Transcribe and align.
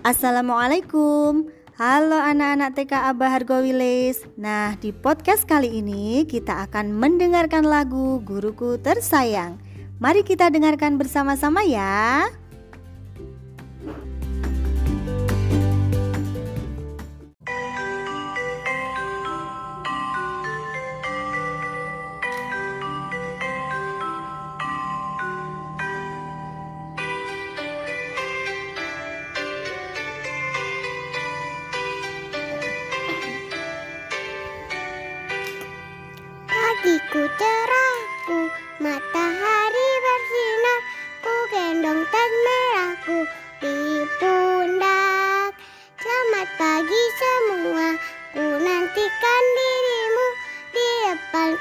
Assalamualaikum. 0.00 1.52
Halo 1.76 2.16
anak-anak 2.16 2.72
TK 2.72 3.12
Abah 3.12 3.36
Hargowilis. 3.36 4.24
Nah 4.32 4.72
di 4.80 4.96
podcast 4.96 5.44
kali 5.44 5.84
ini 5.84 6.24
kita 6.24 6.64
akan 6.64 6.96
mendengarkan 6.96 7.68
lagu 7.68 8.16
Guruku 8.24 8.80
Tersayang. 8.80 9.60
Mari 10.00 10.24
kita 10.24 10.48
dengarkan 10.48 10.96
bersama-sama 10.96 11.60
ya 11.68 12.32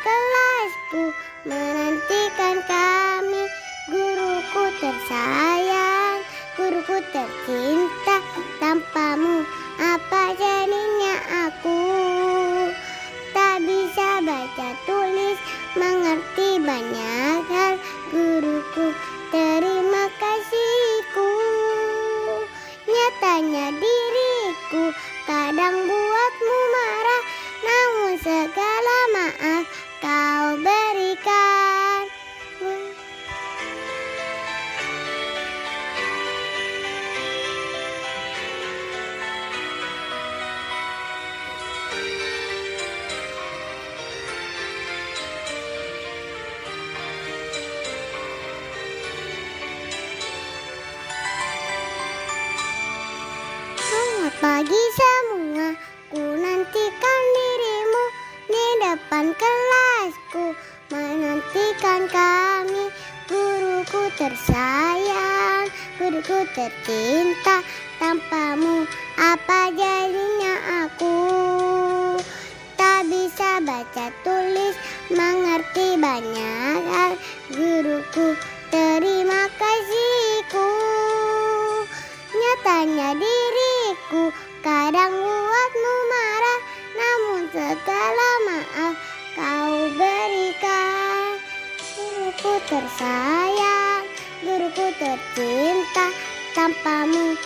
kelasku, 0.03 1.03
menantikan 1.47 2.57
kami. 2.67 3.43
Guruku 3.89 4.63
tersayang, 4.77 6.21
guruku 6.53 7.01
tercinta 7.09 8.21
Tanpamu 8.61 9.41
apa 9.81 10.37
jadinya 10.37 11.15
aku? 11.49 11.81
Tak 13.33 13.65
bisa 13.65 14.21
baca 14.21 14.69
tulis 14.85 15.39
Mengerti 15.73 16.61
banyak 16.61 17.41
hal. 17.49 17.73
Guruku 18.13 18.93
terima 19.33 20.05
kasihku. 20.21 21.31
Nyatanya 22.89 23.73
diriku 23.73 24.93
Kadang 25.29 25.77
buatmu 25.85 26.55
marah 26.73 27.23
Namun 27.61 28.13
segala 28.17 28.58
Pagi 54.39 54.83
semua, 54.95 55.75
ku 56.07 56.23
nantikan 56.23 57.21
dirimu 57.35 58.03
di 58.47 58.65
depan 58.87 59.35
kelasku, 59.35 60.55
menantikan 60.95 62.07
kami. 62.07 62.87
Guruku 63.27 64.07
tersayang, 64.15 65.67
guruku 65.99 66.47
tercinta, 66.55 67.59
tanpamu 67.99 68.87
apa 69.19 69.75
jadinya 69.75 70.87
aku? 70.87 71.19
Tak 72.79 73.11
bisa 73.11 73.59
baca 73.59 74.07
tulis, 74.23 74.75
mengerti 75.11 75.99
banyak 75.99 76.79
hal. 76.87 77.19
Guruku 77.51 78.39
terima 78.71 79.51
kasihku. 79.59 80.71
Nyatanya 82.31 83.19
diriku 84.09 84.33
kadang 84.65 85.13
buatmu 85.13 85.93
marah 86.09 86.61
Namun 86.97 87.41
segala 87.53 88.29
maaf 88.49 88.95
kau 89.37 89.73
berikan. 89.93 91.37
Guruku 91.93 92.53
tersayang, 92.65 94.03
guruku 94.41 94.85
tercinta 94.97 96.09
Tanpamu 96.57 97.37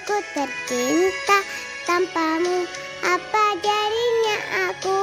guruku 0.00 0.16
tercinta 0.32 1.38
Tanpamu 1.84 2.64
apa 3.04 3.44
jadinya 3.60 4.38
aku? 4.72 5.00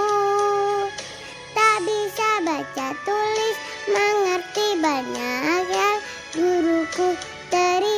Tak 1.53 1.77
bisa 1.85 2.29
baca 2.41 2.87
tulis, 3.05 3.57
mengerti 3.93 4.67
banyak 4.81 5.69
hal 5.69 5.97
Guruku 6.33 7.13
terima 7.53 7.96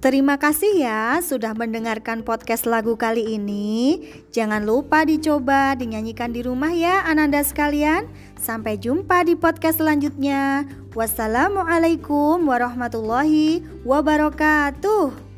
Terima 0.00 0.40
kasih 0.40 0.80
ya 0.80 1.20
sudah 1.20 1.52
mendengarkan 1.52 2.24
podcast 2.24 2.64
lagu 2.64 2.96
kali 2.96 3.36
ini. 3.36 4.00
Jangan 4.32 4.64
lupa 4.64 5.04
dicoba 5.04 5.76
dinyanyikan 5.76 6.32
di 6.32 6.40
rumah 6.40 6.72
ya 6.72 7.04
Ananda 7.04 7.44
sekalian. 7.44 8.08
Sampai 8.32 8.80
jumpa 8.80 9.28
di 9.28 9.36
podcast 9.36 9.76
selanjutnya. 9.76 10.64
Wassalamualaikum 10.96 12.48
warahmatullahi 12.48 13.60
wabarakatuh. 13.84 15.29